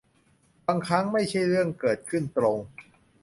[0.65, 2.57] บางครั้งไม่ใช่เรื่องเกิดขึ้นตรง